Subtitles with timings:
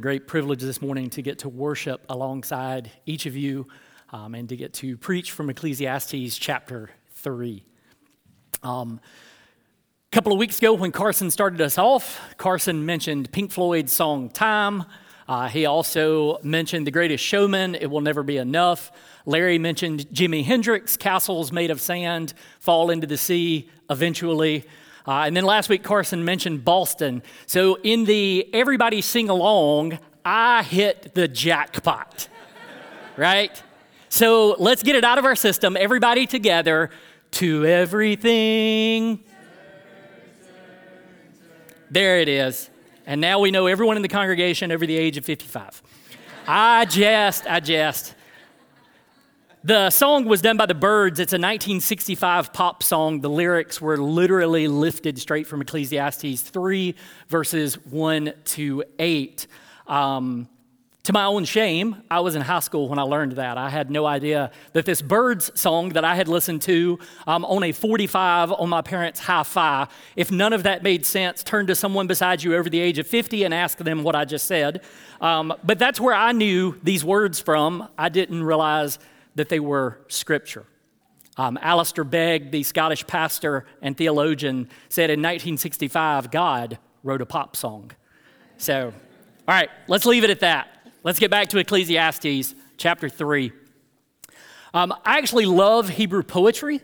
[0.00, 3.66] Great privilege this morning to get to worship alongside each of you
[4.10, 7.64] um, and to get to preach from Ecclesiastes chapter 3.
[8.62, 9.00] Um,
[10.06, 14.30] a couple of weeks ago, when Carson started us off, Carson mentioned Pink Floyd's song
[14.30, 14.84] Time.
[15.26, 18.92] Uh, he also mentioned The Greatest Showman, It Will Never Be Enough.
[19.26, 24.64] Larry mentioned Jimi Hendrix, Castles Made of Sand, Fall into the Sea eventually.
[25.08, 27.22] Uh, and then last week, Carson mentioned Boston.
[27.46, 32.28] So in the everybody sing along, I hit the jackpot,
[33.16, 33.62] right?
[34.10, 36.90] So let's get it out of our system, everybody together,
[37.30, 39.20] to everything.
[41.90, 42.68] There it is.
[43.06, 45.82] And now we know everyone in the congregation over the age of 55.
[46.46, 48.14] I jest, I jest.
[49.64, 51.18] The song was done by the Byrds.
[51.18, 53.22] It's a 1965 pop song.
[53.22, 56.94] The lyrics were literally lifted straight from Ecclesiastes 3,
[57.26, 59.46] verses 1 to 8.
[59.88, 60.48] Um,
[61.02, 63.58] to my own shame, I was in high school when I learned that.
[63.58, 67.64] I had no idea that this Byrds song that I had listened to um, on
[67.64, 71.74] a 45 on my parents' hi fi, if none of that made sense, turn to
[71.74, 74.82] someone beside you over the age of 50 and ask them what I just said.
[75.20, 77.88] Um, but that's where I knew these words from.
[77.98, 79.00] I didn't realize
[79.38, 80.66] that they were scripture.
[81.36, 87.54] Um, Alistair Begg, the Scottish pastor and theologian, said in 1965, God wrote a pop
[87.54, 87.92] song.
[88.56, 90.68] So, all right, let's leave it at that.
[91.04, 93.52] Let's get back to Ecclesiastes chapter 3.
[94.74, 96.80] Um, I actually love Hebrew poetry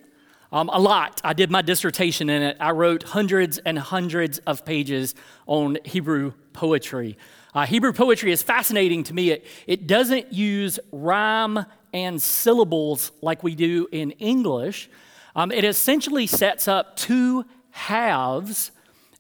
[0.53, 1.21] um, a lot.
[1.25, 2.57] I did my dissertation in it.
[2.61, 5.17] I wrote hundreds and hundreds of pages
[5.47, 7.19] on Hebrew poetry.
[7.55, 9.31] Uh, Hebrew poetry is fascinating to me.
[9.31, 14.91] It, it doesn't use rhyme and syllables like we do in English.
[15.37, 18.73] Um, it essentially sets up two halves.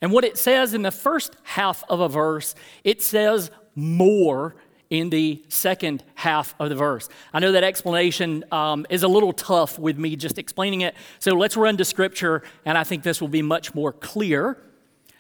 [0.03, 4.57] And what it says in the first half of a verse, it says more
[4.91, 7.09] in the second half of the verse.
[7.33, 10.95] I know that explanation um, is a little tough with me just explaining it.
[11.21, 14.59] So let's run to scripture, and I think this will be much more clear.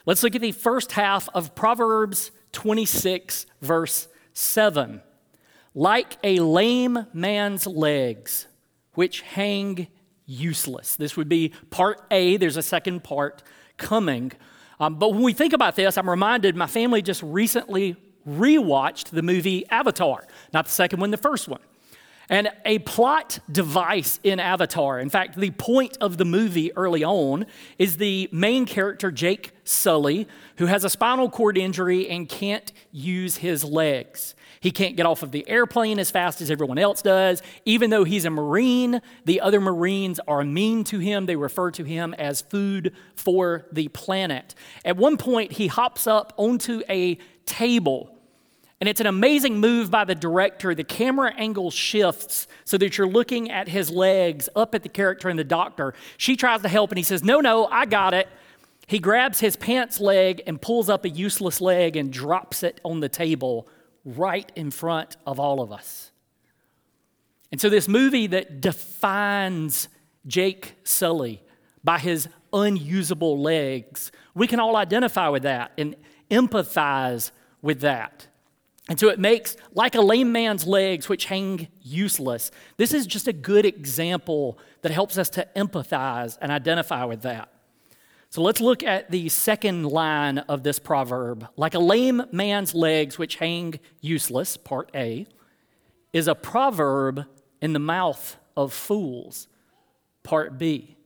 [0.06, 5.00] Let's look at the first half of Proverbs 26, verse 7
[5.75, 8.47] like a lame man's legs,
[8.95, 9.89] which hang
[10.27, 10.97] useless.
[10.97, 12.37] This would be part A.
[12.37, 13.43] There's a second part
[13.77, 14.33] coming.
[14.81, 17.97] Um, but when we think about this, I'm reminded my family just recently
[18.27, 20.27] rewatched the movie Avatar.
[20.53, 21.61] Not the second one, the first one.
[22.31, 27.45] And a plot device in Avatar, in fact, the point of the movie early on
[27.79, 33.37] is the main character, Jake Sully, who has a spinal cord injury and can't use
[33.37, 34.35] his legs.
[34.65, 37.43] He can't get off of the airplane as fast as everyone else does.
[37.67, 41.27] Even though he's a Marine, the other Marines are mean to him.
[41.27, 44.55] They refer to him as food for the planet.
[44.83, 48.11] At one point, he hops up onto a table
[48.81, 50.75] and it's an amazing move by the director.
[50.75, 55.29] The camera angle shifts so that you're looking at his legs up at the character
[55.29, 55.93] and the doctor.
[56.17, 58.29] She tries to help, and he says, No, no, I got it.
[58.87, 63.01] He grabs his pants leg and pulls up a useless leg and drops it on
[63.01, 63.69] the table
[64.05, 66.11] right in front of all of us.
[67.51, 69.89] And so, this movie that defines
[70.27, 71.43] Jake Sully
[71.83, 75.95] by his unusable legs, we can all identify with that and
[76.31, 77.31] empathize
[77.63, 78.29] with that.
[78.89, 82.51] And so it makes like a lame man's legs, which hang useless.
[82.77, 87.49] This is just a good example that helps us to empathize and identify with that.
[88.34, 91.47] So let's look at the second line of this proverb.
[91.56, 95.28] Like a lame man's legs, which hang useless, part A,
[96.12, 97.27] is a proverb
[97.62, 99.47] in the mouth of fools,
[100.25, 100.97] part B.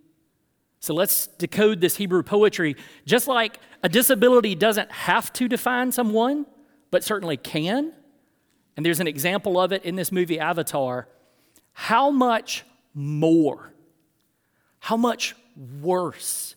[0.81, 2.77] So let's decode this Hebrew poetry.
[3.05, 6.47] Just like a disability doesn't have to define someone,
[6.91, 7.93] but certainly can.
[8.75, 11.09] And there's an example of it in this movie, Avatar.
[11.75, 13.75] How much more,
[14.79, 15.37] how much
[15.83, 16.55] worse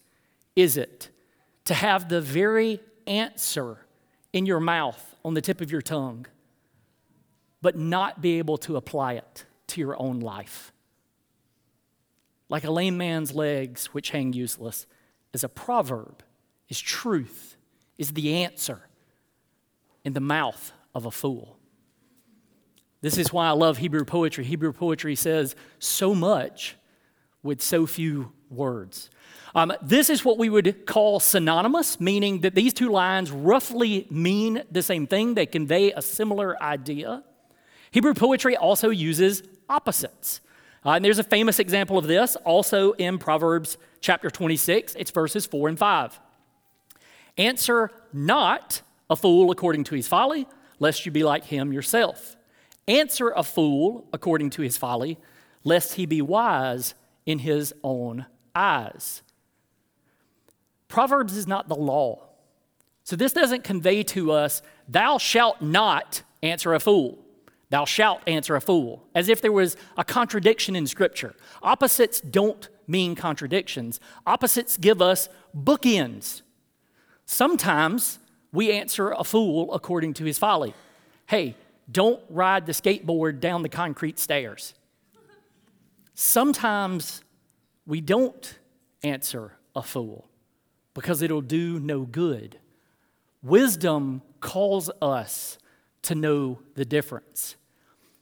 [0.56, 1.09] is it
[1.66, 3.78] to have the very answer
[4.34, 6.25] in your mouth, on the tip of your tongue,
[7.61, 10.72] but not be able to apply it to your own life?
[12.49, 14.85] Like a lame man's legs, which hang useless,
[15.34, 16.23] is a proverb,
[16.67, 17.55] is truth,
[17.97, 18.81] is the answer
[20.03, 21.58] in the mouth of a fool.
[23.02, 24.43] This is why I love Hebrew poetry.
[24.43, 26.75] Hebrew poetry says so much
[27.43, 29.10] with so few words.
[29.53, 34.63] Um, this is what we would call synonymous, meaning that these two lines roughly mean
[34.71, 37.23] the same thing, they convey a similar idea.
[37.91, 40.39] Hebrew poetry also uses opposites.
[40.85, 44.95] Uh, and there's a famous example of this also in Proverbs chapter 26.
[44.95, 46.19] It's verses 4 and 5.
[47.37, 50.47] Answer not a fool according to his folly,
[50.79, 52.35] lest you be like him yourself.
[52.87, 55.17] Answer a fool according to his folly,
[55.63, 56.93] lest he be wise
[57.25, 58.25] in his own
[58.55, 59.21] eyes.
[60.91, 62.28] Proverbs is not the law.
[63.05, 67.17] So this doesn't convey to us, thou shalt not answer a fool.
[67.70, 71.34] Thou shalt answer a fool, as if there was a contradiction in Scripture.
[71.64, 76.41] Opposites don't mean contradictions, opposites give us bookends.
[77.26, 78.20] Sometimes
[78.52, 80.73] we answer a fool according to his folly.
[81.26, 81.55] Hey,
[81.90, 84.73] don't ride the skateboard down the concrete stairs.
[86.14, 87.23] Sometimes
[87.85, 88.59] we don't
[89.03, 90.28] answer a fool
[90.93, 92.59] because it'll do no good.
[93.41, 95.58] Wisdom calls us
[96.03, 97.55] to know the difference.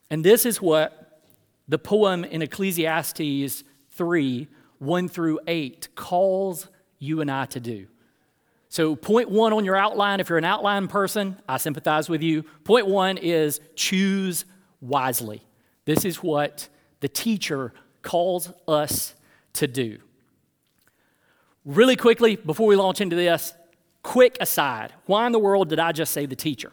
[0.10, 1.21] And this is what
[1.68, 4.48] the poem in Ecclesiastes 3
[4.80, 6.69] 1 through 8 calls
[7.00, 7.88] you and I to do.
[8.69, 12.44] So, point one on your outline, if you're an outline person, I sympathize with you.
[12.63, 14.45] Point one is choose
[14.80, 15.44] wisely.
[15.86, 16.69] This is what
[17.00, 17.74] the teacher
[18.04, 19.15] calls us
[19.54, 19.98] to do.
[21.65, 23.53] Really quickly, before we launch into this,
[24.03, 24.94] quick aside.
[25.06, 26.71] Why in the world did I just say the teacher?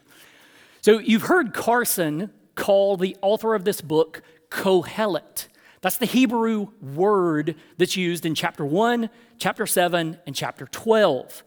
[0.81, 5.49] So, you've heard Carson call the author of this book Kohelet.
[5.81, 11.45] That's the Hebrew word that's used in chapter 1, chapter 7, and chapter 12.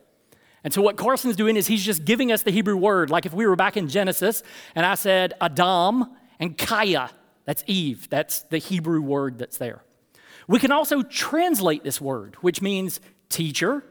[0.63, 3.09] And so, what Carson's doing is he's just giving us the Hebrew word.
[3.09, 4.44] Like if we were back in Genesis
[4.75, 6.06] and I said Adam
[6.39, 7.09] and Kaya,
[7.45, 9.81] that's Eve, that's the Hebrew word that's there.
[10.47, 13.00] We can also translate this word, which means
[13.30, 13.84] teacher,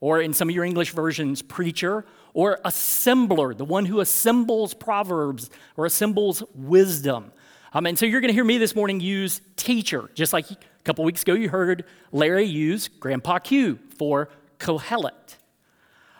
[0.00, 2.04] or in some of your English versions, preacher,
[2.34, 7.32] or assembler, the one who assembles proverbs or assembles wisdom.
[7.72, 10.56] Um, and so you're going to hear me this morning use teacher, just like a
[10.84, 14.28] couple weeks ago you heard Larry use Grandpa Q for
[14.58, 15.36] Kohelet.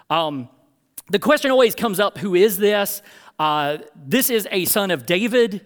[0.09, 0.49] Um,
[1.09, 3.03] the question always comes up who is this?
[3.39, 5.65] Uh, this is a son of David.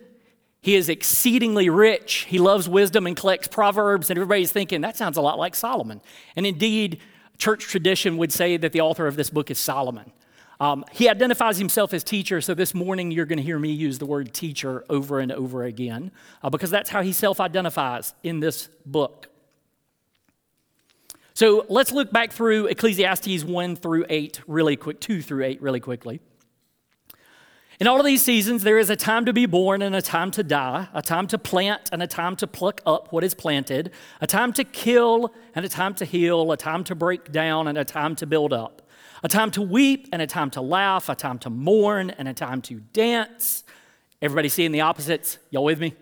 [0.62, 2.27] He is exceedingly rich.
[2.29, 6.03] He loves wisdom and collects proverbs, and everybody's thinking that sounds a lot like Solomon.
[6.37, 7.01] And indeed,
[7.39, 10.12] church tradition would say that the author of this book is Solomon.
[10.61, 13.99] Um, he identifies himself as teacher, so this morning you're going to hear me use
[13.99, 16.12] the word teacher over and over again
[16.43, 19.29] uh, because that's how he self identifies in this book.
[21.33, 25.81] So let's look back through Ecclesiastes 1 through 8 really quick, 2 through 8 really
[25.81, 26.21] quickly.
[27.81, 30.31] In all of these seasons, there is a time to be born and a time
[30.32, 33.91] to die, a time to plant and a time to pluck up what is planted,
[34.21, 37.79] a time to kill and a time to heal, a time to break down and
[37.79, 38.82] a time to build up,
[39.23, 42.35] a time to weep and a time to laugh, a time to mourn and a
[42.35, 43.65] time to dance.
[44.21, 45.38] Everybody seeing the opposites?
[45.49, 45.94] Y'all with me?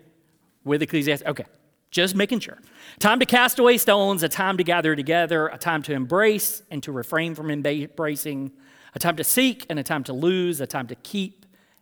[0.65, 1.25] With Ecclesiastes?
[1.25, 1.45] Okay.
[1.91, 2.57] Just making sure.
[2.99, 6.83] Time to cast away stones, a time to gather together, a time to embrace and
[6.83, 8.51] to refrain from embracing,
[8.93, 11.38] a time to seek and a time to lose, a time to keep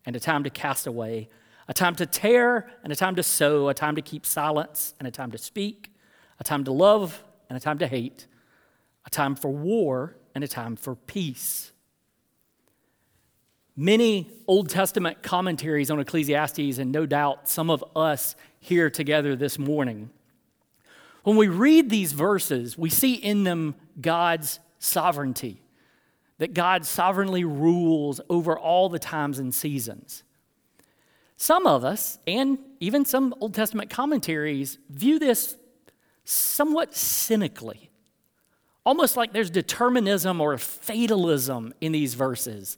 [0.07, 1.29] and a time to cast away,
[1.67, 5.07] a time to tear and a time to sow, a time to keep silence and
[5.07, 5.91] a time to speak,
[6.39, 8.25] a time to love and a time to hate,
[9.05, 11.73] a time for war and a time for peace.
[13.75, 19.59] Many Old Testament commentaries on Ecclesiastes, and no doubt some of us here together this
[19.59, 20.09] morning.
[21.23, 25.61] When we read these verses, we see in them God's sovereignty,
[26.37, 30.23] that God sovereignly rules over all the times and seasons.
[31.35, 35.55] Some of us, and even some Old Testament commentaries, view this
[36.23, 37.89] somewhat cynically,
[38.85, 42.77] almost like there's determinism or fatalism in these verses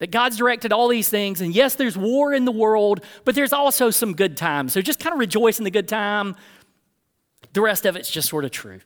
[0.00, 3.52] that God's directed all these things, and yes, there's war in the world, but there's
[3.52, 4.72] also some good times.
[4.72, 6.36] So just kind of rejoice in the good time.
[7.52, 8.80] The rest of it's just sort of true.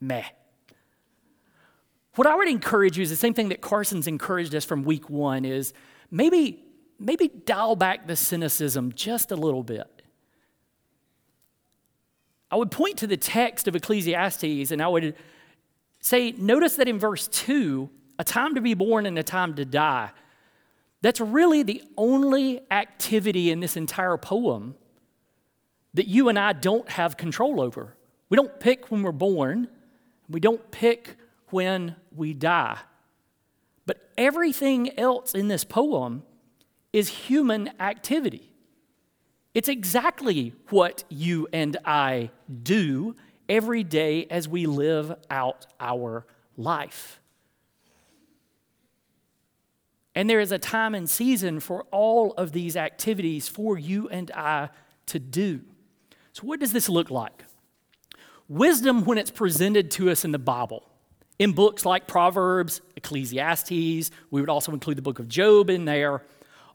[0.00, 0.24] Meh.
[2.14, 5.08] What I would encourage you is the same thing that Carson's encouraged us from week
[5.08, 5.72] one is
[6.10, 6.62] maybe,
[6.98, 10.02] maybe dial back the cynicism just a little bit.
[12.50, 15.16] I would point to the text of Ecclesiastes and I would
[16.00, 17.88] say, notice that in verse 2,
[18.18, 20.10] a time to be born and a time to die.
[21.00, 24.74] That's really the only activity in this entire poem
[25.94, 27.96] that you and I don't have control over.
[28.28, 29.68] We don't pick when we're born,
[30.28, 31.16] we don't pick
[31.52, 32.78] when we die.
[33.86, 36.22] But everything else in this poem
[36.92, 38.52] is human activity.
[39.54, 42.30] It's exactly what you and I
[42.62, 43.16] do
[43.48, 47.20] every day as we live out our life.
[50.14, 54.30] And there is a time and season for all of these activities for you and
[54.32, 54.70] I
[55.06, 55.62] to do.
[56.32, 57.44] So, what does this look like?
[58.48, 60.84] Wisdom, when it's presented to us in the Bible,
[61.38, 66.22] in books like Proverbs, Ecclesiastes, we would also include the book of Job in there,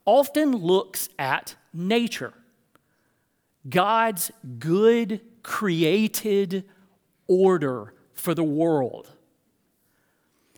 [0.05, 2.33] often looks at nature,
[3.67, 6.65] God's good created
[7.27, 9.09] order for the world.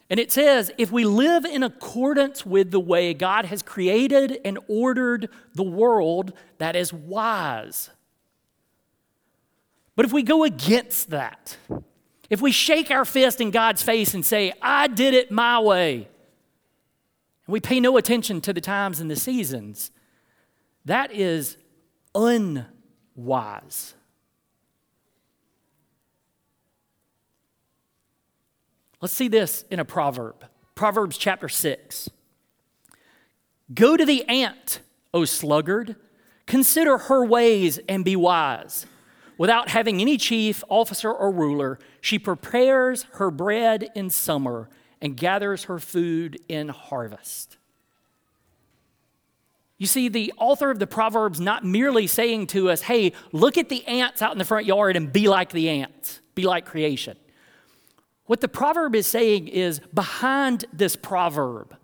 [0.08, 4.58] And it says, if we live in accordance with the way God has created and
[4.66, 7.90] ordered the world, that is wise.
[9.94, 11.56] But if we go against that,
[12.30, 16.08] if we shake our fist in God's face and say, I did it my way,
[17.46, 19.90] and we pay no attention to the times and the seasons,
[20.84, 21.56] that is
[22.14, 23.94] unwise.
[29.00, 30.44] Let's see this in a proverb.
[30.74, 32.10] Proverbs chapter 6.
[33.74, 34.80] Go to the ant,
[35.12, 35.96] O sluggard,
[36.46, 38.86] consider her ways and be wise.
[39.40, 44.68] Without having any chief, officer, or ruler, she prepares her bread in summer
[45.00, 47.56] and gathers her food in harvest.
[49.78, 53.70] You see, the author of the Proverbs not merely saying to us, hey, look at
[53.70, 57.16] the ants out in the front yard and be like the ants, be like creation.
[58.26, 61.74] What the proverb is saying is behind this proverb,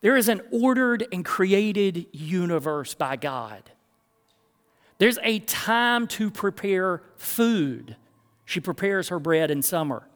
[0.00, 3.70] there is an ordered and created universe by God.
[5.00, 7.96] There's a time to prepare food.
[8.44, 10.06] She prepares her bread in summer.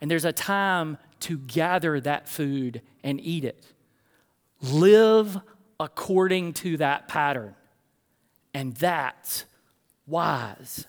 [0.00, 3.74] And there's a time to gather that food and eat it.
[4.62, 5.38] Live
[5.78, 7.54] according to that pattern.
[8.54, 9.44] And that's
[10.06, 10.86] wise.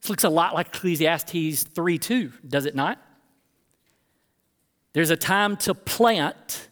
[0.00, 3.00] This looks a lot like Ecclesiastes 3 2, does it not?
[4.94, 6.65] There's a time to plant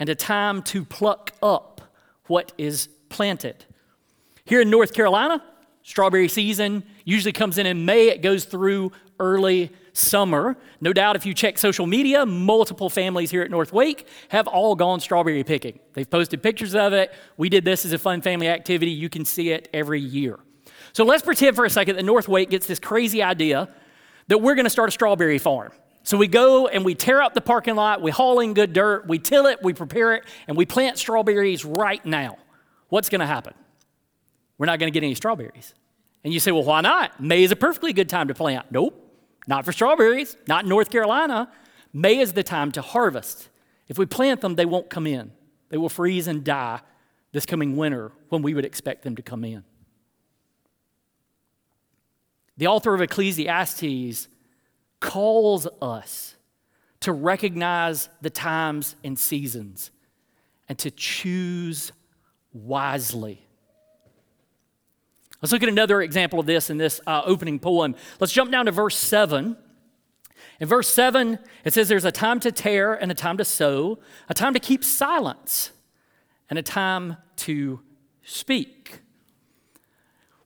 [0.00, 1.80] and a time to pluck up
[2.26, 3.66] what is planted.
[4.44, 5.44] Here in North Carolina,
[5.82, 8.90] strawberry season usually comes in in May, it goes through
[9.20, 10.56] early summer.
[10.80, 14.74] No doubt, if you check social media, multiple families here at North Wake have all
[14.74, 15.78] gone strawberry picking.
[15.92, 17.12] They've posted pictures of it.
[17.36, 18.92] We did this as a fun family activity.
[18.92, 20.40] You can see it every year.
[20.92, 23.68] So let's pretend for a second that North Wake gets this crazy idea
[24.28, 25.72] that we're going to start a strawberry farm.
[26.02, 29.06] So we go and we tear up the parking lot, we haul in good dirt,
[29.06, 32.38] we till it, we prepare it, and we plant strawberries right now.
[32.88, 33.54] What's going to happen?
[34.58, 35.74] We're not going to get any strawberries.
[36.24, 37.20] And you say, well, why not?
[37.20, 38.66] May is a perfectly good time to plant.
[38.70, 38.94] Nope,
[39.46, 41.50] not for strawberries, not in North Carolina.
[41.92, 43.48] May is the time to harvest.
[43.88, 45.32] If we plant them, they won't come in.
[45.68, 46.80] They will freeze and die
[47.32, 49.64] this coming winter when we would expect them to come in.
[52.56, 54.28] The author of Ecclesiastes
[55.00, 56.36] calls us
[57.00, 59.90] to recognize the times and seasons
[60.68, 61.92] and to choose
[62.52, 63.46] wisely.
[65.42, 67.96] Let's look at another example of this in this uh, opening poem.
[68.20, 69.56] Let's jump down to verse 7.
[70.60, 73.98] In verse 7, it says there's a time to tear and a time to sow,
[74.28, 75.70] a time to keep silence,
[76.50, 77.80] and a time to
[78.22, 79.00] speak.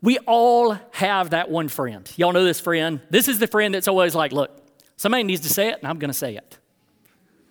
[0.04, 2.12] We all have that one friend.
[2.18, 3.00] Y'all know this friend.
[3.08, 4.50] This is the friend that's always like, look,
[4.98, 6.58] somebody needs to say it, and I'm going to say it.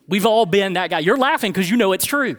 [0.08, 1.00] We've all been that guy.
[1.00, 2.38] You're laughing because you know it's true.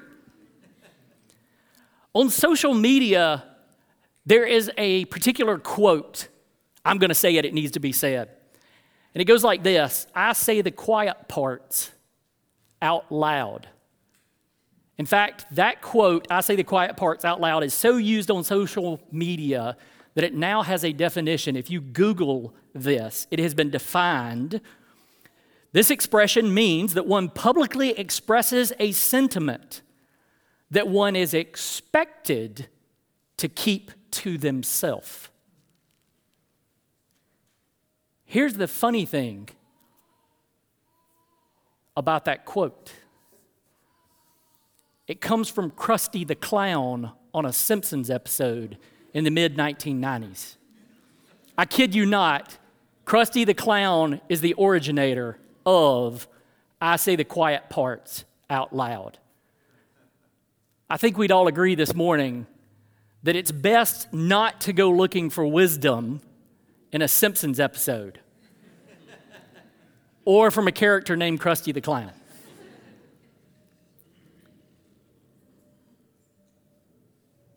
[2.12, 3.42] On social media,
[4.25, 6.28] there is a particular quote.
[6.85, 8.28] I'm going to say it, it needs to be said.
[9.14, 11.90] And it goes like this I say the quiet parts
[12.80, 13.66] out loud.
[14.97, 18.44] In fact, that quote, I say the quiet parts out loud, is so used on
[18.44, 19.76] social media
[20.14, 21.56] that it now has a definition.
[21.56, 24.61] If you Google this, it has been defined.
[25.73, 29.83] This expression means that one publicly expresses a sentiment
[30.71, 32.68] that one is expected
[33.37, 35.28] to keep to themselves.
[38.25, 39.49] Here's the funny thing
[41.97, 42.92] about that quote
[45.06, 48.78] it comes from Krusty the Clown on a Simpsons episode
[49.14, 50.56] in the mid 1990s.
[51.56, 52.59] I kid you not,
[53.06, 56.26] Krusty the Clown is the originator of
[56.80, 59.18] I say the quiet parts out loud.
[60.90, 62.47] I think we'd all agree this morning
[63.23, 66.21] that it's best not to go looking for wisdom
[66.92, 68.21] in a Simpsons episode
[70.25, 72.12] or from a character named Krusty the Clown.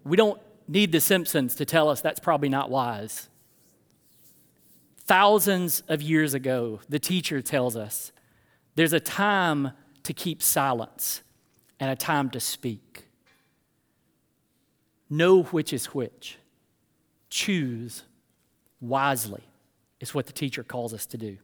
[0.06, 3.30] We don't need the Simpsons to tell us that's probably not wise.
[5.06, 8.12] Thousands of years ago, the teacher tells us
[8.76, 9.72] there's a time
[10.04, 11.22] to keep silence
[11.80, 13.06] and a time to speak.
[15.10, 16.38] Know which is which.
[17.30, 18.04] Choose
[18.82, 19.44] wisely,
[20.00, 21.38] is what the teacher calls us to do.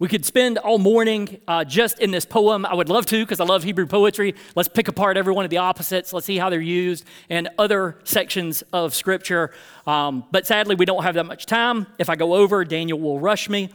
[0.00, 2.64] We could spend all morning uh, just in this poem.
[2.64, 4.34] I would love to because I love Hebrew poetry.
[4.56, 6.14] Let's pick apart every one of the opposites.
[6.14, 9.52] Let's see how they're used in other sections of Scripture.
[9.86, 11.86] Um, but sadly, we don't have that much time.
[11.98, 13.74] If I go over, Daniel will rush me.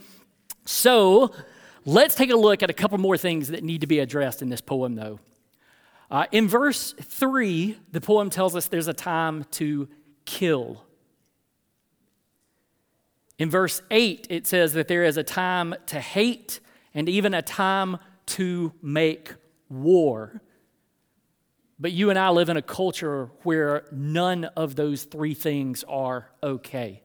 [0.66, 1.32] So
[1.86, 4.50] let's take a look at a couple more things that need to be addressed in
[4.50, 5.20] this poem, though.
[6.10, 9.88] Uh, in verse 3, the poem tells us there's a time to
[10.26, 10.85] kill.
[13.38, 16.60] In verse 8, it says that there is a time to hate
[16.94, 19.34] and even a time to make
[19.70, 20.42] war.
[21.78, 26.30] But you and I live in a culture where none of those three things are
[26.42, 27.04] okay.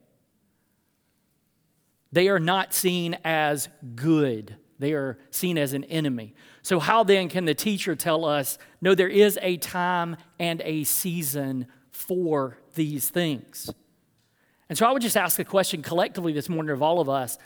[2.12, 6.34] They are not seen as good, they are seen as an enemy.
[6.62, 10.84] So, how then can the teacher tell us, no, there is a time and a
[10.84, 13.70] season for these things?
[14.70, 17.36] And so I would just ask a question collectively this morning of all of us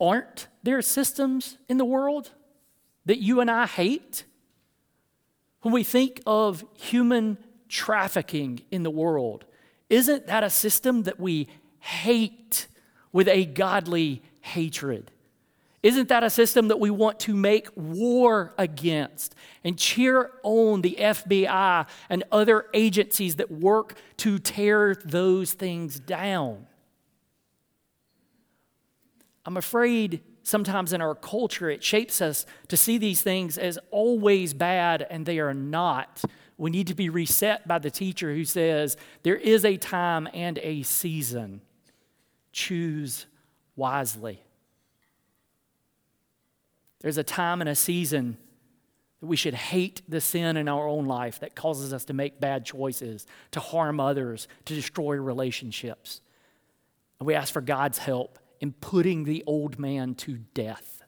[0.00, 2.30] Aren't there systems in the world
[3.04, 4.24] that you and I hate?
[5.62, 7.38] When we think of human
[7.68, 9.44] trafficking in the world,
[9.90, 11.48] isn't that a system that we
[11.80, 12.66] hate
[13.12, 15.11] with a godly hatred?
[15.82, 19.34] Isn't that a system that we want to make war against
[19.64, 26.66] and cheer on the FBI and other agencies that work to tear those things down?
[29.44, 34.54] I'm afraid sometimes in our culture it shapes us to see these things as always
[34.54, 36.22] bad, and they are not.
[36.58, 40.58] We need to be reset by the teacher who says there is a time and
[40.62, 41.60] a season.
[42.52, 43.26] Choose
[43.74, 44.44] wisely.
[47.02, 48.38] There's a time and a season
[49.20, 52.40] that we should hate the sin in our own life that causes us to make
[52.40, 56.20] bad choices, to harm others, to destroy relationships.
[57.20, 61.02] And we ask for God's help in putting the old man to death.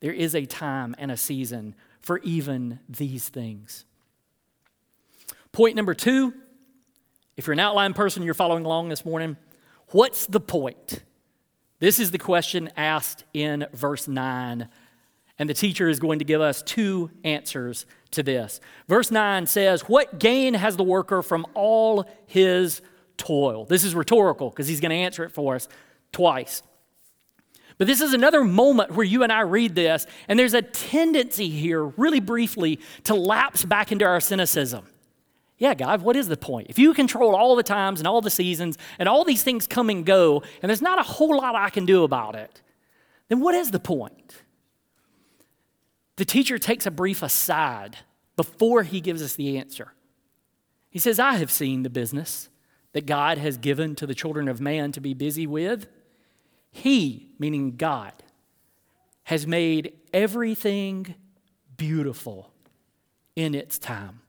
[0.00, 3.86] There is a time and a season for even these things.
[5.52, 6.34] Point number two
[7.36, 9.36] if you're an outline person, you're following along this morning,
[9.88, 11.02] what's the point?
[11.80, 14.68] This is the question asked in verse 9,
[15.38, 18.60] and the teacher is going to give us two answers to this.
[18.88, 22.80] Verse 9 says, What gain has the worker from all his
[23.16, 23.64] toil?
[23.64, 25.68] This is rhetorical because he's going to answer it for us
[26.12, 26.62] twice.
[27.76, 31.48] But this is another moment where you and I read this, and there's a tendency
[31.48, 34.86] here, really briefly, to lapse back into our cynicism.
[35.64, 36.66] Yeah, God, what is the point?
[36.68, 39.88] If you control all the times and all the seasons and all these things come
[39.88, 42.60] and go, and there's not a whole lot I can do about it,
[43.28, 44.42] then what is the point?
[46.16, 47.96] The teacher takes a brief aside
[48.36, 49.94] before he gives us the answer.
[50.90, 52.50] He says, I have seen the business
[52.92, 55.86] that God has given to the children of man to be busy with.
[56.72, 58.12] He, meaning God,
[59.22, 61.14] has made everything
[61.78, 62.52] beautiful
[63.34, 64.20] in its time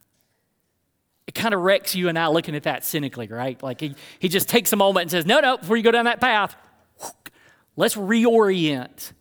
[1.27, 3.61] it kind of wrecks you and I looking at that cynically, right?
[3.61, 6.05] Like he, he just takes a moment and says, No, no, before you go down
[6.05, 6.55] that path,
[7.75, 9.11] let's reorient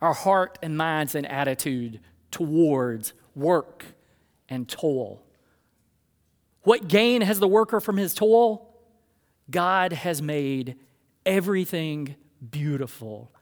[0.00, 3.84] our heart and minds and attitude towards work
[4.48, 5.22] and toil.
[6.62, 8.68] What gain has the worker from his toil?
[9.50, 10.76] God has made
[11.24, 12.14] everything
[12.50, 13.32] beautiful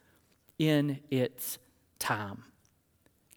[0.58, 1.58] in its
[1.98, 2.44] time.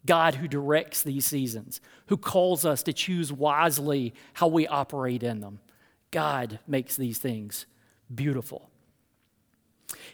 [0.06, 5.40] God who directs these seasons, who calls us to choose wisely how we operate in
[5.40, 5.60] them.
[6.10, 7.66] God makes these things
[8.12, 8.70] beautiful.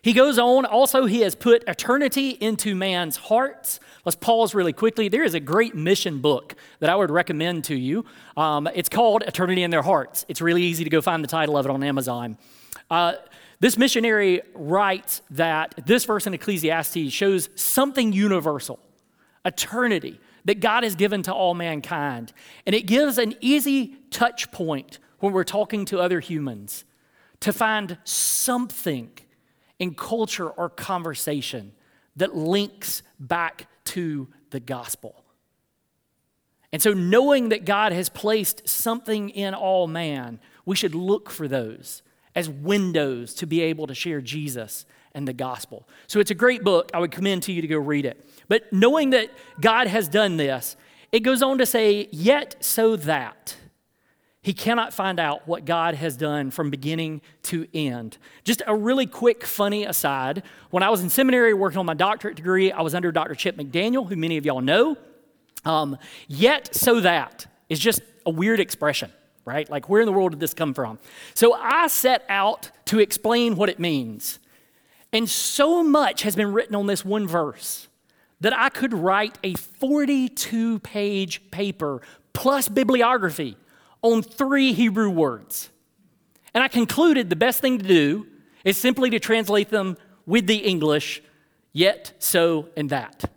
[0.02, 3.80] He goes on, also, he has put eternity into man's hearts.
[4.04, 5.08] Let's pause really quickly.
[5.08, 8.04] There is a great mission book that I would recommend to you.
[8.36, 10.24] Um, it's called Eternity in Their Hearts.
[10.28, 12.38] It's really easy to go find the title of it on Amazon.
[12.90, 13.14] Uh,
[13.58, 18.78] this missionary writes that this verse in Ecclesiastes shows something universal
[19.46, 22.32] eternity that God has given to all mankind.
[22.66, 26.84] And it gives an easy touch point when we're talking to other humans
[27.40, 29.10] to find something
[29.78, 31.72] in culture or conversation
[32.16, 35.24] that links back to the gospel.
[36.72, 41.48] And so, knowing that God has placed something in all man, we should look for
[41.48, 42.02] those
[42.34, 44.84] as windows to be able to share Jesus
[45.16, 45.88] and the gospel.
[46.06, 46.90] So, it's a great book.
[46.94, 48.24] I would commend to you to go read it.
[48.46, 50.76] But knowing that God has done this,
[51.10, 53.56] it goes on to say, yet so that
[54.46, 58.16] he cannot find out what God has done from beginning to end.
[58.44, 60.44] Just a really quick, funny aside.
[60.70, 63.34] When I was in seminary working on my doctorate degree, I was under Dr.
[63.34, 64.96] Chip McDaniel, who many of y'all know.
[65.64, 65.98] Um,
[66.28, 69.10] yet so that is just a weird expression,
[69.44, 69.68] right?
[69.68, 71.00] Like, where in the world did this come from?
[71.34, 74.38] So I set out to explain what it means.
[75.12, 77.88] And so much has been written on this one verse
[78.40, 83.56] that I could write a 42 page paper plus bibliography
[84.02, 85.70] on three Hebrew words.
[86.54, 88.26] And I concluded the best thing to do
[88.64, 91.22] is simply to translate them with the English,
[91.72, 93.30] yet, so, and that.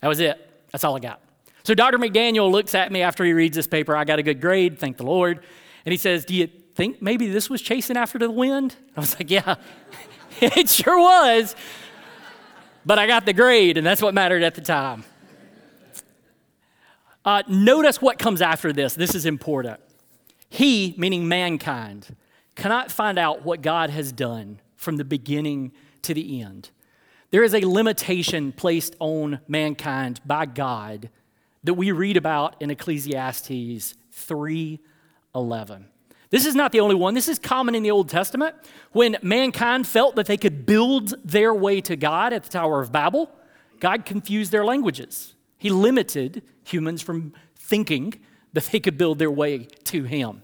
[0.00, 0.38] That was it.
[0.70, 1.20] That's all I got.
[1.64, 1.98] So Dr.
[1.98, 3.96] McDaniel looks at me after he reads this paper.
[3.96, 5.42] I got a good grade, thank the Lord.
[5.84, 8.76] And he says, Do you think maybe this was chasing after the wind?
[8.96, 9.56] I was like, Yeah,
[10.40, 11.56] it sure was.
[12.84, 15.04] But I got the grade, and that's what mattered at the time.
[17.24, 18.94] Uh, notice what comes after this.
[18.94, 19.80] This is important.
[20.48, 22.14] He, meaning mankind,
[22.54, 25.72] cannot find out what God has done from the beginning
[26.02, 26.70] to the end.
[27.30, 31.10] There is a limitation placed on mankind by God
[31.64, 35.86] that we read about in Ecclesiastes 3:11.
[36.30, 37.14] This is not the only one.
[37.14, 38.56] This is common in the Old Testament.
[38.92, 42.90] When mankind felt that they could build their way to God at the Tower of
[42.90, 43.30] Babel,
[43.78, 45.34] God confused their languages.
[45.58, 48.14] He limited humans from thinking
[48.52, 50.42] that they could build their way to Him.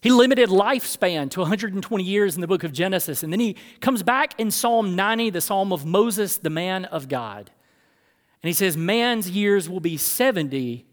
[0.00, 3.22] He limited lifespan to 120 years in the book of Genesis.
[3.22, 7.08] And then he comes back in Psalm 90, the Psalm of Moses, the man of
[7.08, 7.52] God.
[8.42, 10.84] And he says, Man's years will be 70,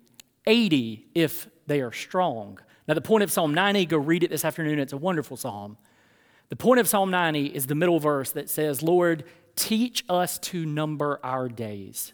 [0.45, 2.59] 80 if they are strong.
[2.89, 4.79] Now, the point of Psalm 90, go read it this afternoon.
[4.79, 5.77] It's a wonderful psalm.
[6.49, 9.25] The point of Psalm 90 is the middle verse that says, Lord,
[9.55, 12.13] teach us to number our days.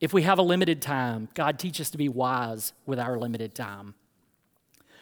[0.00, 3.56] If we have a limited time, God, teach us to be wise with our limited
[3.56, 3.96] time.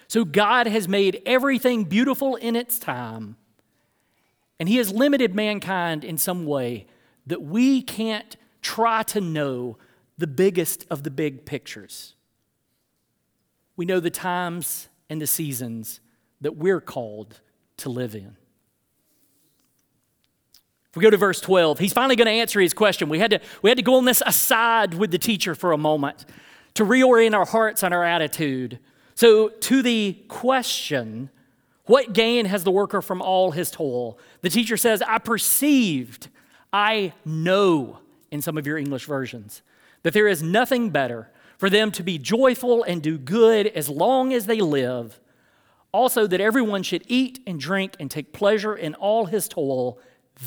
[0.08, 3.36] So God has made everything beautiful in its time,
[4.58, 6.86] and He has limited mankind in some way
[7.26, 9.76] that we can't try to know
[10.16, 12.15] the biggest of the big pictures.
[13.76, 16.00] We know the times and the seasons
[16.40, 17.40] that we're called
[17.78, 18.36] to live in.
[20.90, 23.08] If we go to verse 12, he's finally going to answer his question.
[23.08, 25.78] We had, to, we had to go on this aside with the teacher for a
[25.78, 26.24] moment
[26.74, 28.78] to reorient our hearts and our attitude
[29.16, 31.30] so, to the question,
[31.86, 34.18] what gain has the worker from all his toil?
[34.42, 36.28] The teacher says, I perceived,
[36.70, 39.62] I know, in some of your English versions,
[40.02, 44.32] that there is nothing better for them to be joyful and do good as long
[44.32, 45.20] as they live.
[45.92, 49.98] Also, that everyone should eat and drink and take pleasure in all his toil.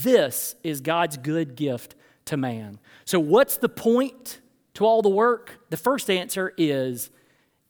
[0.04, 1.96] This is God's good gift
[2.26, 2.80] to man.
[3.06, 4.42] So, what's the point
[4.76, 5.60] to all the work?
[5.70, 7.10] The first answer is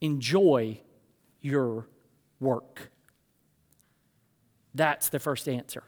[0.01, 0.81] enjoy
[1.41, 1.87] your
[2.39, 2.91] work?
[4.75, 5.83] That's the first answer.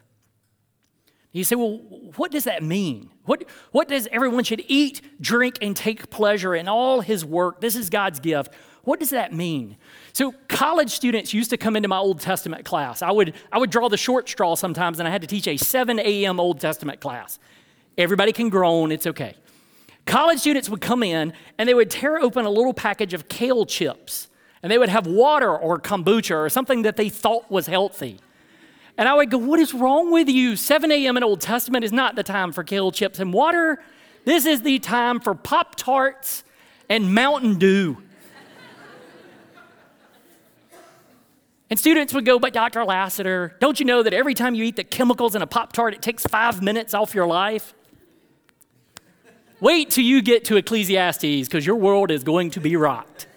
[1.32, 1.78] You say, well,
[2.17, 3.10] what does that mean?
[3.26, 7.62] What, what does everyone should eat, drink, and take pleasure in all his work?
[7.62, 8.54] This is God's gift.
[8.84, 9.78] What does that mean?
[10.12, 13.02] So, college students used to come into my Old Testament class.
[13.02, 15.56] I would, I would draw the short straw sometimes, and I had to teach a
[15.56, 16.39] 7 a.m.
[16.39, 17.39] Old Testament class.
[17.98, 19.36] Everybody can groan, it's okay.
[20.06, 23.65] College students would come in, and they would tear open a little package of kale
[23.65, 24.28] chips
[24.63, 28.20] and they would have water or kombucha or something that they thought was healthy.
[28.97, 30.56] And I would go, What is wrong with you?
[30.56, 31.17] 7 a.m.
[31.17, 33.82] in Old Testament is not the time for kale chips and water.
[34.25, 36.43] This is the time for Pop Tarts
[36.89, 37.97] and Mountain Dew.
[41.69, 42.84] and students would go, But Dr.
[42.84, 45.93] Lassiter, don't you know that every time you eat the chemicals in a Pop Tart,
[45.93, 47.73] it takes five minutes off your life?
[49.62, 53.27] Wait till you get to Ecclesiastes because your world is going to be rocked.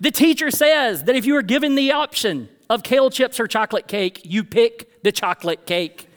[0.00, 3.88] The teacher says that if you are given the option of kale chips or chocolate
[3.88, 6.08] cake, you pick the chocolate cake.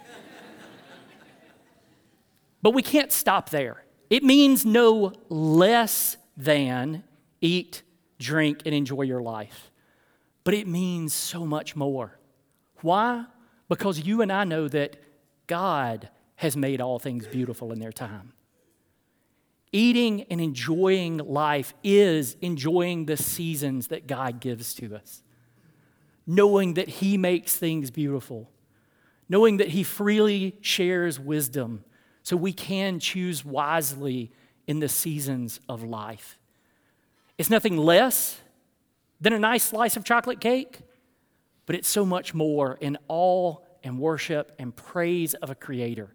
[2.61, 3.83] but we can't stop there.
[4.09, 7.03] It means no less than
[7.39, 7.83] eat,
[8.19, 9.71] drink, and enjoy your life.
[10.43, 12.17] But it means so much more.
[12.81, 13.25] Why?
[13.69, 14.97] Because you and I know that
[15.47, 18.33] God has made all things beautiful in their time.
[19.71, 25.23] Eating and enjoying life is enjoying the seasons that God gives to us.
[26.25, 28.49] Knowing that He makes things beautiful.
[29.27, 31.83] Knowing that He freely shares wisdom
[32.23, 34.31] so we can choose wisely
[34.67, 36.37] in the seasons of life.
[37.37, 38.39] It's nothing less
[39.19, 40.81] than a nice slice of chocolate cake,
[41.65, 46.13] but it's so much more in awe and worship and praise of a Creator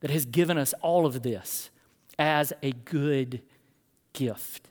[0.00, 1.70] that has given us all of this
[2.18, 3.42] as a good
[4.12, 4.68] gift.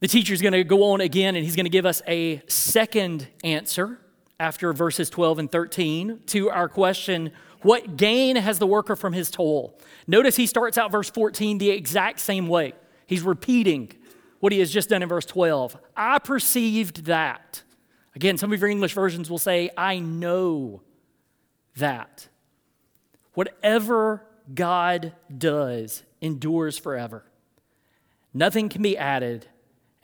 [0.00, 2.42] The teacher is going to go on again and he's going to give us a
[2.48, 3.98] second answer
[4.38, 7.32] after verses 12 and 13 to our question
[7.62, 9.74] what gain has the worker from his toil?
[10.06, 12.74] Notice he starts out verse 14 the exact same way.
[13.06, 13.92] He's repeating
[14.38, 15.76] what he has just done in verse 12.
[15.96, 17.62] I perceived that.
[18.14, 20.82] Again, some of your English versions will say, I know
[21.76, 22.28] that.
[23.34, 27.24] Whatever God does endures forever.
[28.32, 29.48] Nothing can be added,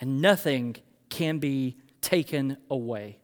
[0.02, 0.74] and nothing
[1.10, 3.18] can be taken away.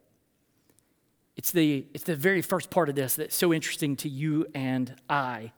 [1.36, 4.94] It's the, it's the very first part of this that's so interesting to you and
[5.10, 5.50] I.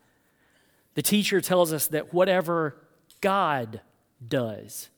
[0.95, 2.75] The teacher tells us that whatever
[3.21, 3.83] God
[4.27, 4.89] does,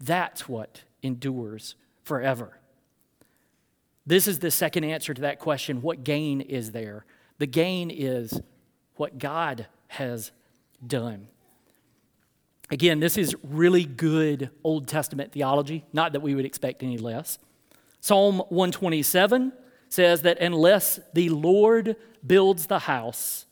[0.00, 2.58] that's what endures forever.
[4.04, 7.06] This is the second answer to that question what gain is there?
[7.38, 8.40] The gain is
[8.96, 10.32] what God has
[10.84, 11.28] done.
[12.72, 17.38] Again, this is really good Old Testament theology, not that we would expect any less.
[18.00, 19.52] Psalm 127
[19.90, 23.44] says that unless the Lord builds the house,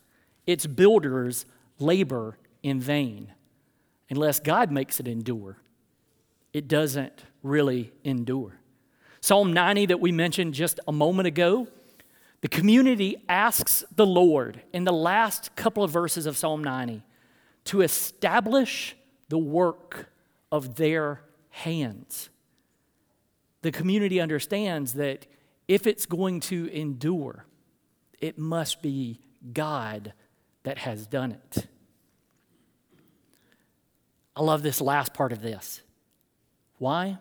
[0.46, 1.44] its builders
[1.78, 3.34] labor in vain.
[4.08, 5.58] Unless God makes it endure,
[6.54, 8.58] it doesn't really endure.
[9.20, 11.68] Psalm 90, that we mentioned just a moment ago,
[12.40, 17.02] the community asks the Lord in the last couple of verses of Psalm 90
[17.66, 18.96] to establish
[19.30, 20.10] the work
[20.52, 22.28] of their hands.
[23.62, 25.26] The community understands that
[25.68, 27.46] if it's going to endure,
[28.20, 29.20] it must be
[29.52, 30.12] God
[30.64, 31.66] that has done it.
[34.34, 35.80] I love this last part of this.
[36.78, 37.18] Why?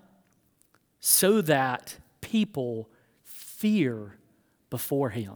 [0.99, 2.89] So that people
[3.23, 4.17] fear
[4.69, 5.35] before him.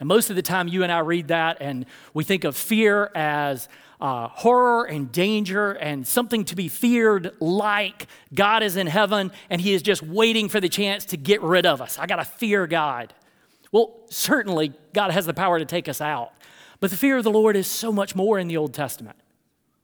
[0.00, 3.10] And most of the time, you and I read that and we think of fear
[3.14, 3.68] as
[4.00, 9.60] uh, horror and danger and something to be feared, like God is in heaven and
[9.60, 11.98] he is just waiting for the chance to get rid of us.
[11.98, 13.14] I got to fear God.
[13.72, 16.32] Well, certainly, God has the power to take us out.
[16.80, 19.16] But the fear of the Lord is so much more in the Old Testament,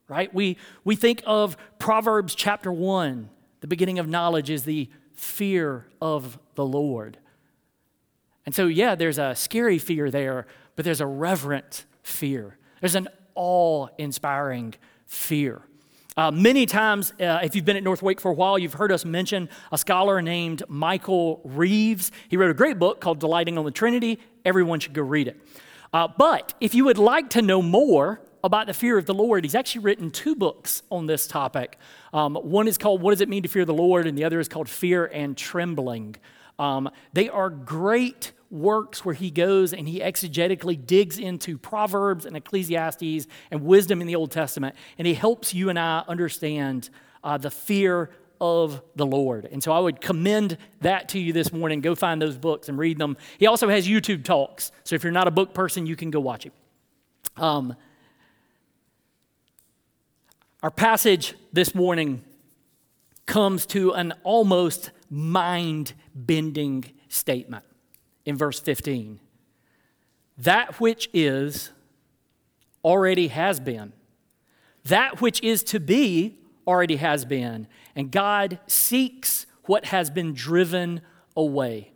[0.07, 0.33] right?
[0.33, 3.29] We, we think of Proverbs chapter 1,
[3.61, 7.17] the beginning of knowledge is the fear of the Lord.
[8.51, 12.57] And so, yeah, there's a scary fear there, but there's a reverent fear.
[12.81, 15.61] There's an awe inspiring fear.
[16.17, 18.91] Uh, many times, uh, if you've been at North Wake for a while, you've heard
[18.91, 22.11] us mention a scholar named Michael Reeves.
[22.27, 24.19] He wrote a great book called Delighting on the Trinity.
[24.43, 25.39] Everyone should go read it.
[25.93, 29.45] Uh, but if you would like to know more about the fear of the Lord,
[29.45, 31.77] he's actually written two books on this topic.
[32.11, 34.07] Um, one is called What Does It Mean to Fear the Lord?
[34.07, 36.17] and the other is called Fear and Trembling.
[36.59, 42.35] Um, they are great works where he goes and he exegetically digs into Proverbs and
[42.35, 46.89] Ecclesiastes and wisdom in the Old Testament, and he helps you and I understand
[47.23, 48.11] uh, the fear
[48.41, 49.47] of the Lord.
[49.51, 51.79] And so I would commend that to you this morning.
[51.79, 53.15] Go find those books and read them.
[53.37, 56.19] He also has YouTube talks, so if you're not a book person, you can go
[56.19, 56.53] watch it.
[57.37, 57.75] Um,
[60.61, 62.23] our passage this morning
[63.25, 67.63] comes to an almost mind bending statement
[68.25, 69.19] in verse 15.
[70.37, 71.71] That which is
[72.83, 73.93] already has been.
[74.85, 77.67] That which is to be already has been.
[77.95, 81.01] And God seeks what has been driven
[81.35, 81.91] away.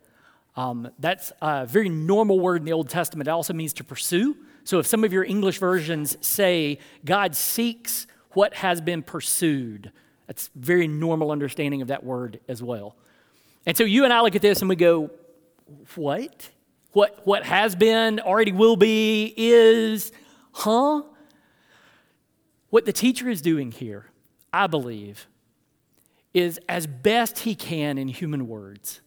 [0.56, 3.28] Um, that's a very normal word in the Old Testament.
[3.28, 4.36] It also means to pursue.
[4.64, 9.92] So if some of your English versions say, God seeks what has been pursued,
[10.26, 12.96] that's very normal understanding of that word as well.
[13.66, 15.10] And so you and I look at this and we go,
[15.94, 16.50] what?
[16.92, 20.12] What, what has been, already will be, is,
[20.52, 21.02] huh?
[22.70, 24.06] What the teacher is doing here,
[24.52, 25.26] I believe,
[26.32, 29.00] is as best he can in human words,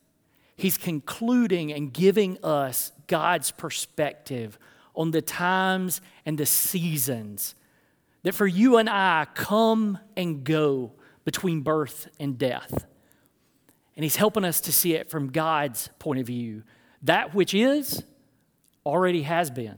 [0.55, 4.57] he's concluding and giving us God's perspective
[4.95, 7.55] on the times and the seasons
[8.23, 10.93] that for you and I come and go
[11.23, 12.85] between birth and death.
[13.99, 16.63] And he's helping us to see it from God's point of view.
[17.01, 18.01] That which is
[18.85, 19.75] already has been.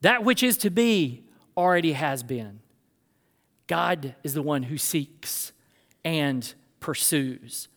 [0.00, 2.60] That which is to be already has been.
[3.66, 5.52] God is the one who seeks
[6.06, 7.68] and pursues.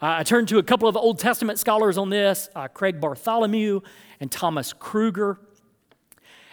[0.00, 3.80] Uh, I turned to a couple of Old Testament scholars on this uh, Craig Bartholomew
[4.20, 5.40] and Thomas Kruger.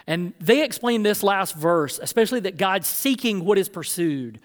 [0.07, 4.39] And they explain this last verse, especially that God's seeking what is pursued,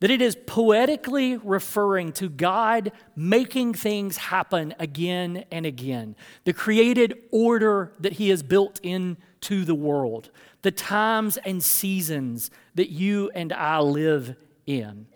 [0.00, 6.16] that it is poetically referring to God making things happen again and again.
[6.44, 10.30] The created order that He has built into the world,
[10.62, 14.36] the times and seasons that you and I live
[14.66, 15.06] in.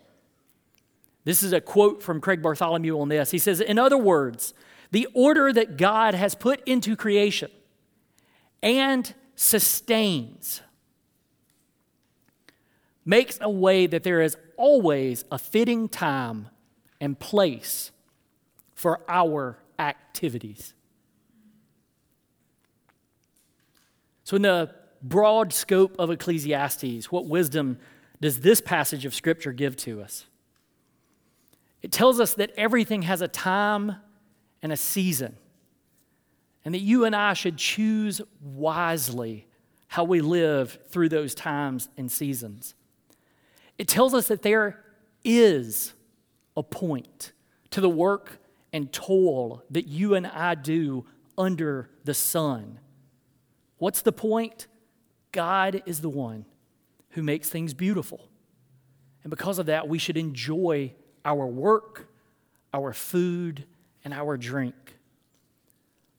[1.23, 3.31] This is a quote from Craig Bartholomew on this.
[3.31, 4.53] He says, In other words,
[4.91, 7.49] the order that God has put into creation
[8.61, 10.61] and sustains
[13.05, 16.49] makes a way that there is always a fitting time
[16.99, 17.91] and place
[18.73, 20.73] for our activities.
[24.23, 27.77] So, in the broad scope of Ecclesiastes, what wisdom
[28.21, 30.25] does this passage of Scripture give to us?
[31.83, 33.97] It tells us that everything has a time
[34.63, 35.37] and a season,
[36.63, 39.47] and that you and I should choose wisely
[39.89, 42.73] how we live through those times and seasons.
[43.77, 44.79] It tells us that there
[45.23, 45.93] is
[46.55, 47.31] a point
[47.71, 48.39] to the work
[48.71, 51.05] and toil that you and I do
[51.37, 52.79] under the sun.
[53.77, 54.67] What's the point?
[55.31, 56.45] God is the one
[57.11, 58.29] who makes things beautiful.
[59.23, 60.93] And because of that, we should enjoy
[61.25, 62.07] our work,
[62.73, 63.65] our food,
[64.03, 64.75] and our drink.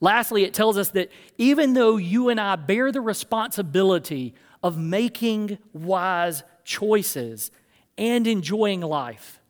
[0.01, 5.59] Lastly, it tells us that even though you and I bear the responsibility of making
[5.73, 7.51] wise choices
[7.97, 9.41] and enjoying life,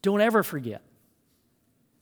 [0.00, 0.80] don't ever forget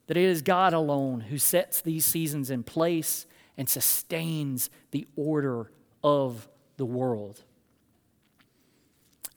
[0.07, 5.71] that it is God alone who sets these seasons in place and sustains the order
[6.05, 7.43] of the world.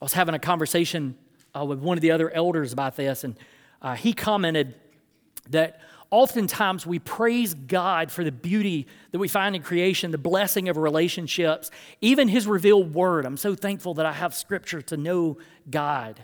[0.02, 1.16] I was having a conversation
[1.56, 3.36] uh, with one of the other elders about this, and
[3.82, 4.76] uh, he commented
[5.50, 10.70] that oftentimes we praise God for the beauty that we find in creation, the blessing
[10.70, 13.26] of relationships, even His revealed word.
[13.26, 15.38] I'm so thankful that I have scripture to know
[15.70, 16.22] God.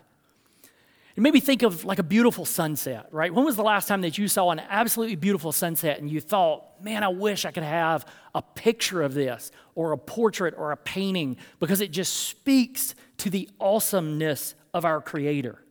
[1.15, 3.31] It made me think of like a beautiful sunset, right?
[3.31, 6.83] When was the last time that you saw an absolutely beautiful sunset and you thought,
[6.83, 10.77] man, I wish I could have a picture of this or a portrait or a
[10.77, 15.62] painting because it just speaks to the awesomeness of our Creator?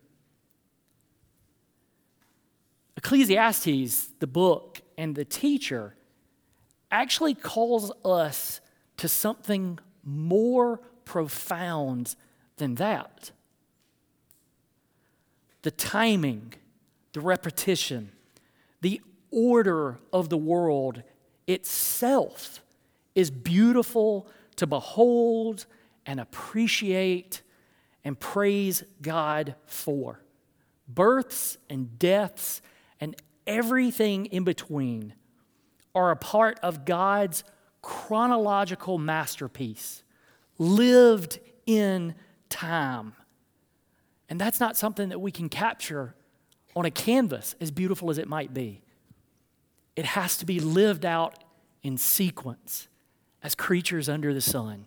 [3.04, 5.96] Ecclesiastes, the book and the teacher,
[6.90, 8.60] actually calls us
[8.98, 12.14] to something more profound
[12.56, 13.32] than that
[15.62, 16.52] the timing,
[17.12, 18.10] the repetition,
[18.80, 21.02] the order of the world
[21.46, 22.60] itself
[23.14, 25.66] is beautiful to behold
[26.04, 27.42] and appreciate
[28.04, 30.20] and praise God for.
[30.88, 32.60] Births and deaths
[33.02, 33.16] and
[33.48, 35.12] everything in between
[35.92, 37.42] are a part of God's
[37.82, 40.04] chronological masterpiece,
[40.56, 42.14] lived in
[42.48, 43.14] time.
[44.28, 46.14] And that's not something that we can capture
[46.76, 48.82] on a canvas, as beautiful as it might be.
[49.96, 51.42] It has to be lived out
[51.82, 52.86] in sequence
[53.42, 54.86] as creatures under the sun,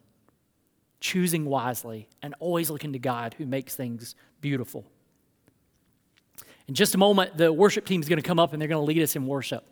[1.02, 4.86] choosing wisely and always looking to God who makes things beautiful.
[6.68, 8.82] In just a moment, the worship team is going to come up and they're going
[8.82, 9.64] to lead us in worship.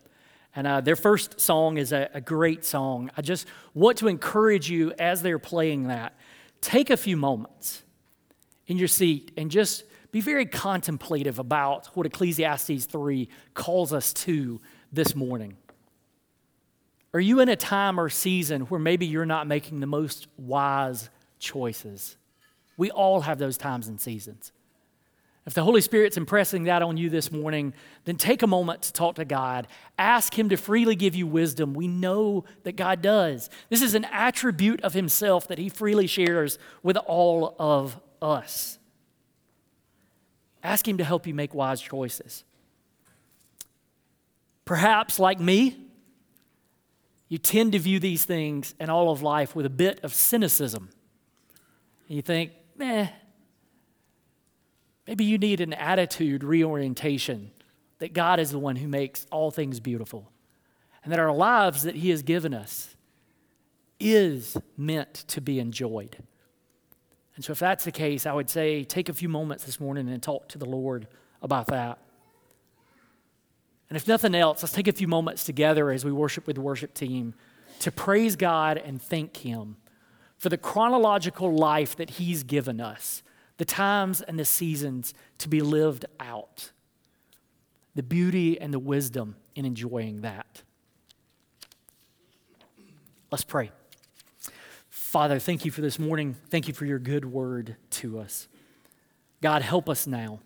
[0.56, 3.10] And uh, their first song is a, a great song.
[3.16, 6.14] I just want to encourage you as they're playing that,
[6.60, 7.82] take a few moments
[8.66, 14.60] in your seat and just be very contemplative about what Ecclesiastes 3 calls us to
[14.92, 15.56] this morning.
[17.12, 21.10] Are you in a time or season where maybe you're not making the most wise
[21.40, 22.16] choices?
[22.76, 24.52] We all have those times and seasons.
[25.46, 28.92] If the Holy Spirit's impressing that on you this morning, then take a moment to
[28.92, 29.66] talk to God.
[29.98, 31.74] Ask Him to freely give you wisdom.
[31.74, 33.50] We know that God does.
[33.68, 38.78] This is an attribute of Himself that He freely shares with all of us.
[40.62, 42.44] Ask Him to help you make wise choices.
[44.64, 45.76] Perhaps, like me,
[47.28, 50.88] you tend to view these things and all of life with a bit of cynicism.
[52.08, 53.08] You think, eh,
[55.06, 57.50] maybe you need an attitude reorientation
[57.98, 60.30] that God is the one who makes all things beautiful
[61.02, 62.96] and that our lives that He has given us
[64.00, 66.16] is meant to be enjoyed.
[67.36, 70.08] And so, if that's the case, I would say take a few moments this morning
[70.08, 71.06] and talk to the Lord
[71.42, 71.98] about that.
[73.88, 76.62] And if nothing else, let's take a few moments together as we worship with the
[76.62, 77.34] worship team
[77.80, 79.76] to praise God and thank Him
[80.38, 83.22] for the chronological life that He's given us,
[83.56, 86.70] the times and the seasons to be lived out,
[87.94, 90.62] the beauty and the wisdom in enjoying that.
[93.30, 93.70] Let's pray.
[94.88, 96.36] Father, thank you for this morning.
[96.50, 98.48] Thank you for your good word to us.
[99.40, 100.40] God, help us now.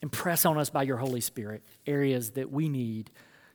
[0.00, 3.10] Impress on us by your Holy Spirit areas that we need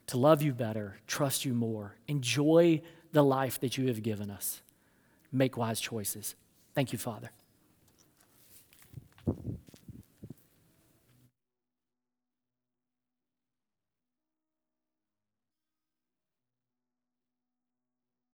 [0.08, 2.80] to love you better, trust you more, enjoy
[3.12, 4.62] the life that you have given us.
[5.30, 6.34] Make wise choices.
[6.74, 7.30] Thank you, Father.